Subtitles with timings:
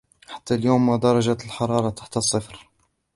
[0.27, 2.69] حتى اليوم درجة الحرارة تحت الصفر.